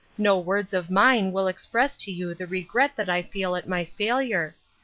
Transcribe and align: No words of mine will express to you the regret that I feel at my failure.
No 0.17 0.39
words 0.39 0.73
of 0.73 0.89
mine 0.89 1.31
will 1.31 1.45
express 1.45 1.95
to 1.97 2.11
you 2.11 2.33
the 2.33 2.47
regret 2.47 2.95
that 2.95 3.07
I 3.07 3.21
feel 3.21 3.55
at 3.55 3.67
my 3.67 3.85
failure. 3.85 4.55